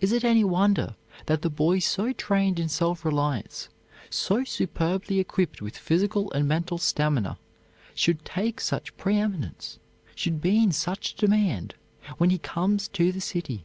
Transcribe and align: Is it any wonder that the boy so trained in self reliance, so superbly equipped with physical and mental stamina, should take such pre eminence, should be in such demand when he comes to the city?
Is 0.00 0.10
it 0.10 0.24
any 0.24 0.42
wonder 0.42 0.96
that 1.26 1.42
the 1.42 1.48
boy 1.48 1.78
so 1.78 2.12
trained 2.12 2.58
in 2.58 2.68
self 2.68 3.04
reliance, 3.04 3.68
so 4.10 4.42
superbly 4.42 5.20
equipped 5.20 5.62
with 5.62 5.76
physical 5.78 6.32
and 6.32 6.48
mental 6.48 6.76
stamina, 6.76 7.38
should 7.94 8.24
take 8.24 8.60
such 8.60 8.96
pre 8.96 9.16
eminence, 9.16 9.78
should 10.16 10.40
be 10.40 10.60
in 10.60 10.72
such 10.72 11.14
demand 11.14 11.76
when 12.16 12.30
he 12.30 12.38
comes 12.38 12.88
to 12.88 13.12
the 13.12 13.20
city? 13.20 13.64